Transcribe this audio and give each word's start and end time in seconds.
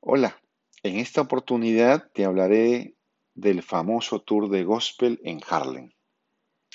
Hola, 0.00 0.40
en 0.84 0.96
esta 0.96 1.20
oportunidad 1.20 2.08
te 2.12 2.24
hablaré 2.24 2.94
del 3.34 3.62
famoso 3.62 4.20
tour 4.20 4.48
de 4.48 4.62
gospel 4.62 5.20
en 5.24 5.40
Harlem. 5.46 5.90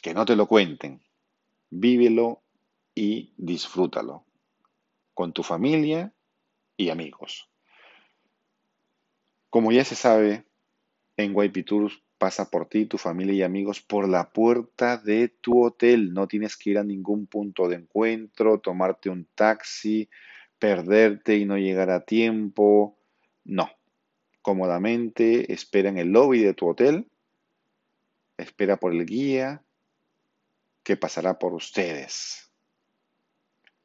Que 0.02 0.13
no 0.13 0.26
te 0.26 0.36
lo 0.36 0.46
cuenten, 0.46 1.02
vívelo 1.70 2.44
y 2.94 3.33
disfrútalo 3.38 4.25
con 5.13 5.31
tu 5.31 5.41
familia 5.41 6.13
y 6.75 6.89
amigos. 6.89 7.49
Como 9.50 9.71
ya 9.71 9.86
se 9.86 9.96
sabe, 9.96 10.46
en 11.16 11.34
YP 11.34 11.64
Tours 11.66 12.04
pasa 12.18 12.50
por 12.52 12.68
ti, 12.68 12.86
tu 12.88 12.98
familia 12.98 13.36
y 13.36 13.42
amigos 13.44 13.80
por 13.80 14.10
la 14.10 14.34
puerta 14.34 14.98
de 14.98 15.30
tu 15.30 15.64
hotel. 15.64 16.14
No 16.14 16.28
tienes 16.28 16.58
que 16.58 16.71
ir 16.71 16.78
a 16.78 16.84
ningún 16.84 17.28
punto 17.28 17.70
de 17.70 17.78
encuentro, 17.78 18.60
tomarte 18.60 19.10
un 19.10 19.30
taxi, 19.34 20.10
perderte 20.60 21.38
y 21.38 21.46
no 21.46 21.58
llegar 21.58 21.90
a 21.90 22.04
tiempo 22.04 23.00
no. 23.46 23.70
Cómodamente 24.41 25.54
espera 25.54 25.90
en 25.90 25.98
el 25.98 26.09
lobby 26.09 26.44
de 26.44 26.54
tu 26.54 26.67
hotel, 26.67 27.09
espera 28.38 28.77
por 28.77 28.94
el 28.94 29.05
guía 29.05 29.63
que 30.84 30.98
pasará 30.98 31.40
por 31.40 31.53
ustedes. 31.53 32.52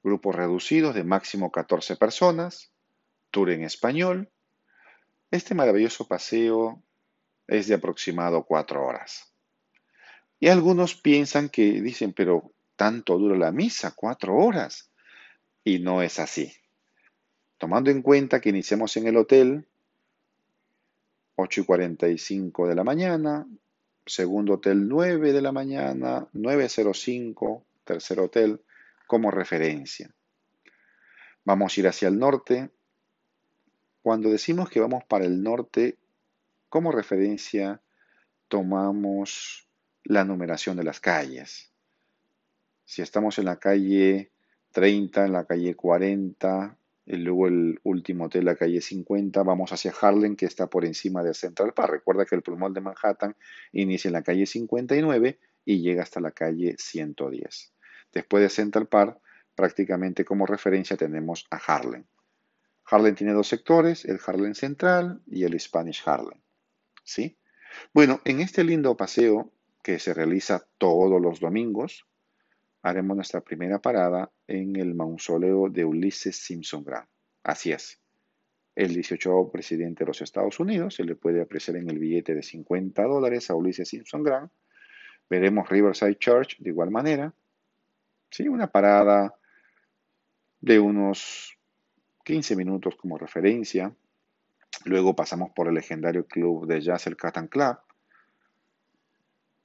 Grupos 0.02 0.34
reducidos 0.34 0.95
de 0.95 1.05
máximo 1.05 1.52
14 1.52 1.96
personas, 1.96 2.73
tour 3.30 3.51
en 3.51 3.62
español. 3.62 4.30
Este 5.30 5.55
maravilloso 5.55 6.09
paseo 6.09 6.82
es 7.46 7.68
de 7.68 7.74
aproximado 7.74 8.45
4 8.45 8.84
horas. 8.84 9.32
Y 10.40 10.48
algunos 10.48 10.95
piensan 10.95 11.48
que 11.48 11.80
dicen, 11.80 12.12
pero 12.12 12.52
tanto 12.77 13.18
dura 13.18 13.37
la 13.37 13.52
misa, 13.52 13.93
4 13.95 14.37
horas. 14.37 14.90
Y 15.65 15.80
no 15.80 16.02
es 16.02 16.18
así. 16.18 16.52
Tomando 17.58 17.90
en 17.90 18.02
cuenta 18.02 18.40
que 18.40 18.50
iniciamos 18.50 18.96
en 18.96 19.08
el 19.08 19.16
hotel 19.16 19.66
8 21.34 21.60
y 21.60 21.64
45 21.64 22.68
de 22.68 22.74
la 22.74 22.84
mañana, 22.84 23.46
segundo 24.06 24.54
hotel 24.54 24.88
9 24.88 25.32
de 25.32 25.42
la 25.42 25.52
mañana, 25.52 26.28
9.05, 26.34 27.62
tercer 27.84 28.20
hotel, 28.20 28.60
como 29.06 29.30
referencia. 29.32 30.15
Vamos 31.45 31.76
a 31.76 31.80
ir 31.80 31.88
hacia 31.88 32.09
el 32.09 32.18
norte. 32.18 32.70
Cuando 34.02 34.30
decimos 34.30 34.70
que 34.70 34.80
vamos 34.80 35.04
para 35.04 35.24
el 35.24 35.43
norte, 35.43 35.96
como 36.68 36.93
referencia 36.93 37.80
tomamos 38.46 39.68
la 40.04 40.24
numeración 40.24 40.76
de 40.76 40.84
las 40.84 41.00
calles. 41.00 41.72
Si 42.84 43.02
estamos 43.02 43.38
en 43.38 43.46
la 43.46 43.56
calle 43.56 44.30
30, 44.72 45.26
en 45.26 45.32
la 45.32 45.45
calle 45.45 45.74
40, 45.74 46.76
y 46.76 46.87
luego 47.16 47.48
el 47.48 47.80
último 47.84 48.26
hotel, 48.26 48.45
la 48.45 48.56
calle 48.56 48.80
50, 48.80 49.42
vamos 49.42 49.73
hacia 49.73 49.95
Harlem, 49.98 50.37
que 50.37 50.46
está 50.46 50.68
por 50.68 50.84
encima 50.84 51.23
de 51.23 51.32
Central 51.32 51.73
Park. 51.73 51.92
Recuerda 51.92 52.26
que 52.26 52.34
el 52.34 52.42
pulmón 52.42 52.74
de 52.74 52.82
Manhattan 52.82 53.34
inicia 53.73 54.09
en 54.09 54.12
la 54.12 54.23
calle 54.23 54.45
59 54.45 55.38
y 55.65 55.80
llega 55.80 56.02
hasta 56.02 56.20
la 56.20 56.32
calle 56.32 56.76
110. 56.78 57.73
Después 58.12 58.42
de 58.42 58.48
Central 58.50 58.88
Park, 58.88 59.18
prácticamente 59.54 60.24
como 60.24 60.46
referencia 60.46 60.96
tenemos 60.96 61.46
a 61.50 61.56
Harlem. 61.56 62.04
Harlem 62.84 63.15
tiene 63.15 63.32
dos 63.32 63.48
sectores, 63.48 64.04
el 64.04 64.20
Harlem 64.25 64.54
Central 64.54 65.20
y 65.26 65.44
el 65.44 65.59
Spanish 65.59 66.03
Harlem. 66.06 66.41
¿Sí? 67.04 67.38
Bueno, 67.93 68.20
en 68.25 68.41
este 68.41 68.65
lindo 68.65 68.97
paseo 68.97 69.53
que 69.82 69.98
se 69.98 70.15
realiza 70.15 70.66
todos 70.78 71.20
los 71.20 71.41
domingos, 71.41 72.06
haremos 72.82 73.16
nuestra 73.16 73.41
primera 73.41 73.78
parada 73.81 74.31
en 74.47 74.76
el 74.76 74.94
mausoleo 74.94 75.69
de 75.69 75.84
Ulysses 75.84 76.37
Simpson 76.37 76.84
Grant. 76.84 77.09
Así 77.43 77.72
es. 77.72 78.00
El 78.75 78.94
18 78.94 79.50
presidente 79.50 80.04
de 80.04 80.09
los 80.09 80.22
Estados 80.22 80.60
Unidos 80.60 80.94
se 80.94 81.04
le 81.04 81.16
puede 81.16 81.43
apreciar 81.43 81.76
en 81.76 81.91
el 81.91 81.99
billete 81.99 82.34
de 82.34 82.43
50 82.43 83.03
dólares 83.03 83.50
a 83.50 83.54
Ulysses 83.54 83.88
Simpson 83.88 84.22
Grant. 84.22 84.53
Veremos 85.28 85.69
Riverside 85.69 86.16
Church 86.16 86.59
de 86.59 86.71
igual 86.71 86.91
manera. 86.91 87.34
Sí, 88.31 88.47
una 88.47 88.71
parada 88.71 89.34
de 90.60 90.78
unos 90.78 91.59
15 92.25 92.56
minutos 92.56 92.97
como 92.97 93.19
referencia. 93.19 93.95
Luego 94.84 95.16
pasamos 95.16 95.50
por 95.50 95.69
el 95.69 95.75
legendario 95.75 96.27
club 96.27 96.66
de 96.66 96.81
jazz, 96.81 97.06
el 97.06 97.16
Catan 97.16 97.49
Club, 97.49 97.78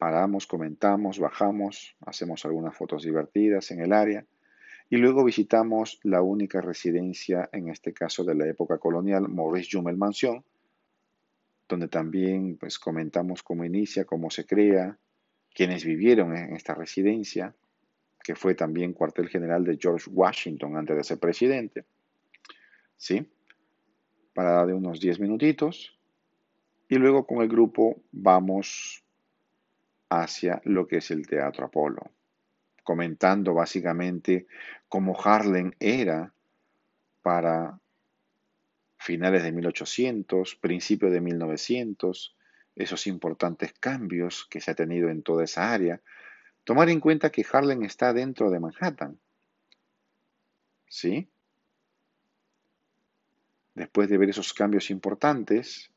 paramos, 0.04 0.46
comentamos, 0.48 1.18
bajamos, 1.18 1.96
hacemos 2.06 2.44
algunas 2.44 2.76
fotos 2.76 3.04
divertidas 3.04 3.72
en 3.72 3.80
el 3.80 3.94
área 3.94 4.26
y 4.90 4.98
luego 4.98 5.24
visitamos 5.24 6.02
la 6.04 6.22
única 6.22 6.60
residencia, 6.60 7.48
en 7.54 7.70
este 7.70 7.94
caso 7.94 8.26
de 8.26 8.36
la 8.36 8.46
época 8.46 8.80
colonial, 8.80 9.30
Maurice 9.30 9.70
Jumel 9.72 9.96
Mansión, 9.96 10.44
donde 11.70 11.88
también 11.88 12.58
pues, 12.58 12.78
comentamos 12.80 13.44
cómo 13.44 13.64
inicia, 13.64 14.04
cómo 14.04 14.30
se 14.30 14.46
crea, 14.46 14.98
quienes 15.54 15.86
vivieron 15.86 16.36
en 16.36 16.54
esta 16.54 16.76
residencia, 16.76 17.56
que 18.22 18.36
fue 18.36 18.56
también 18.56 18.92
cuartel 18.92 19.30
general 19.30 19.64
de 19.64 19.78
George 19.80 20.10
Washington 20.12 20.76
antes 20.76 20.98
de 20.98 21.04
ser 21.06 21.18
presidente. 21.18 21.86
¿Sí? 22.98 23.26
Parada 24.34 24.66
de 24.66 24.74
unos 24.74 25.00
10 25.00 25.22
minutitos. 25.22 25.98
Y 26.90 26.96
luego 26.96 27.26
con 27.26 27.42
el 27.42 27.48
grupo 27.48 28.02
vamos 28.12 29.03
hacia 30.22 30.62
lo 30.66 30.88
que 30.88 30.98
es 30.98 31.12
el 31.12 31.28
Teatro 31.28 31.66
Apolo, 31.66 32.12
comentando 32.84 33.54
básicamente 33.54 34.48
cómo 34.88 35.20
Harlem 35.20 35.72
era 35.80 36.34
para 37.22 37.80
finales 38.98 39.44
de 39.44 39.52
1800, 39.52 40.56
principios 40.56 41.12
de 41.12 41.22
1900, 41.22 42.36
esos 42.76 43.08
importantes 43.08 43.74
cambios 43.74 44.46
que 44.50 44.62
se 44.62 44.72
ha 44.72 44.76
tenido 44.76 45.10
en 45.10 45.24
toda 45.24 45.44
esa 45.44 45.74
área. 45.74 46.02
Tomar 46.64 46.90
en 46.90 47.00
cuenta 47.00 47.32
que 47.32 47.46
Harlem 47.52 47.84
está 47.84 48.14
dentro 48.14 48.50
de 48.50 48.60
Manhattan. 48.60 49.20
¿Sí? 50.88 51.28
Después 53.74 54.10
de 54.10 54.18
ver 54.18 54.30
esos 54.30 54.54
cambios 54.54 54.92
importantes, 54.92 55.92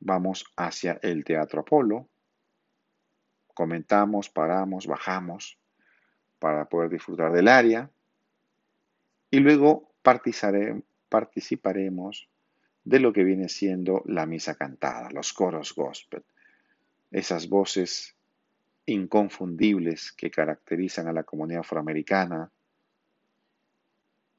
vamos 0.00 0.44
hacia 0.56 0.98
el 1.02 1.24
Teatro 1.24 1.60
Apolo, 1.60 2.08
comentamos, 3.56 4.28
paramos, 4.28 4.86
bajamos 4.86 5.58
para 6.38 6.68
poder 6.68 6.90
disfrutar 6.90 7.32
del 7.32 7.48
área. 7.48 7.90
Y 9.30 9.40
luego 9.40 9.94
participaremos 10.02 12.28
de 12.84 13.00
lo 13.00 13.14
que 13.14 13.24
viene 13.24 13.48
siendo 13.48 14.02
la 14.04 14.26
misa 14.26 14.56
cantada, 14.56 15.10
los 15.10 15.32
coros 15.32 15.74
gospel, 15.74 16.22
esas 17.10 17.48
voces 17.48 18.14
inconfundibles 18.84 20.12
que 20.12 20.30
caracterizan 20.30 21.08
a 21.08 21.14
la 21.14 21.24
comunidad 21.24 21.60
afroamericana, 21.60 22.50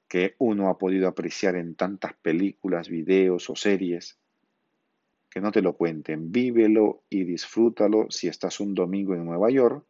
que 0.07 0.35
uno 0.37 0.69
ha 0.69 0.77
podido 0.77 1.07
apreciar 1.07 1.55
en 1.55 1.73
tantas 1.73 2.13
películas, 2.13 2.87
videos 2.87 3.49
o 3.49 3.55
series, 3.55 4.19
que 5.37 5.41
no 5.41 5.51
te 5.51 5.61
lo 5.61 5.77
cuenten, 5.77 6.31
vívelo 6.31 7.03
y 7.11 7.23
disfrútalo 7.23 8.07
si 8.09 8.27
estás 8.27 8.59
un 8.59 8.73
domingo 8.73 9.13
en 9.13 9.23
Nueva 9.23 9.51
York 9.51 9.85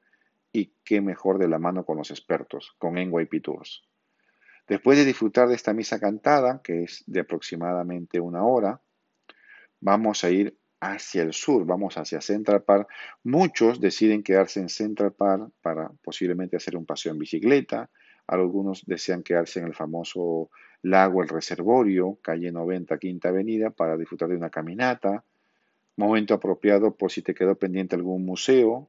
y 0.51 0.73
qué 0.83 0.99
mejor 0.99 1.37
de 1.37 1.47
la 1.47 1.57
mano 1.57 1.85
con 1.85 1.95
los 1.95 2.11
expertos, 2.11 2.75
con 2.77 2.95
NYP 2.95 3.41
Tours. 3.41 3.81
Después 4.67 4.97
de 4.97 5.05
disfrutar 5.05 5.47
de 5.47 5.55
esta 5.55 5.73
misa 5.73 6.01
cantada, 6.01 6.61
que 6.61 6.83
es 6.83 7.01
de 7.07 7.21
aproximadamente 7.21 8.19
una 8.19 8.43
hora, 8.43 8.81
vamos 9.79 10.25
a 10.25 10.31
ir 10.31 10.57
hacia 10.81 11.23
el 11.23 11.31
sur, 11.31 11.65
vamos 11.65 11.97
hacia 11.97 12.19
Central 12.19 12.63
Park. 12.63 12.89
Muchos 13.23 13.79
deciden 13.79 14.23
quedarse 14.23 14.59
en 14.59 14.67
Central 14.67 15.13
Park 15.13 15.53
para 15.61 15.89
posiblemente 16.03 16.57
hacer 16.57 16.75
un 16.75 16.85
paseo 16.85 17.13
en 17.13 17.19
bicicleta. 17.19 17.89
Algunos 18.27 18.83
desean 18.85 19.23
quedarse 19.23 19.61
en 19.61 19.67
el 19.67 19.73
famoso 19.73 20.49
lago 20.81 21.23
El 21.23 21.29
Reservorio, 21.29 22.19
calle 22.21 22.51
90, 22.51 22.97
Quinta 22.97 23.29
Avenida, 23.29 23.69
para 23.69 23.95
disfrutar 23.95 24.27
de 24.27 24.35
una 24.35 24.49
caminata. 24.49 25.23
Momento 25.97 26.35
apropiado 26.35 26.95
por 26.95 27.11
si 27.11 27.23
te 27.23 27.33
quedó 27.33 27.55
pendiente 27.55 27.95
algún 27.95 28.23
museo, 28.23 28.87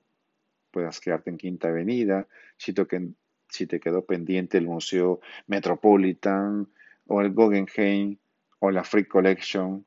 puedas 0.70 1.00
quedarte 1.00 1.30
en 1.30 1.38
Quinta 1.38 1.68
Avenida. 1.68 2.26
Si 2.58 2.74
te, 2.74 3.80
quedó 3.80 4.04
pendiente 4.04 4.58
el 4.58 4.66
Museo 4.66 5.20
Metropolitan 5.46 6.68
o 7.06 7.22
el 7.22 7.32
Guggenheim 7.32 8.18
o 8.58 8.70
la 8.70 8.84
Free 8.84 9.06
Collection. 9.06 9.86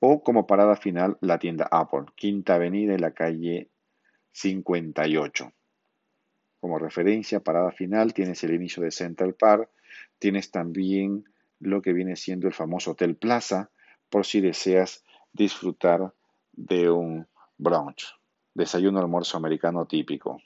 O 0.00 0.22
como 0.22 0.48
parada 0.48 0.74
final 0.74 1.16
la 1.20 1.38
tienda 1.38 1.68
Apple, 1.70 2.06
Quinta 2.16 2.56
Avenida 2.56 2.94
y 2.94 2.98
la 2.98 3.12
calle 3.12 3.68
58. 4.32 5.52
Como 6.58 6.78
referencia, 6.80 7.38
parada 7.38 7.70
final, 7.70 8.12
tienes 8.12 8.42
el 8.42 8.52
inicio 8.52 8.82
de 8.82 8.90
Central 8.90 9.34
Park, 9.34 9.70
tienes 10.18 10.50
también 10.50 11.24
lo 11.60 11.82
que 11.82 11.92
viene 11.92 12.16
siendo 12.16 12.48
el 12.48 12.52
famoso 12.52 12.90
Hotel 12.90 13.14
Plaza, 13.14 13.70
por 14.10 14.26
si 14.26 14.40
deseas 14.40 15.04
disfrutar 15.32 16.14
de 16.52 16.90
un 16.90 17.26
brunch, 17.58 18.14
desayuno 18.54 19.00
almuerzo 19.00 19.36
americano 19.36 19.86
típico. 19.86 20.40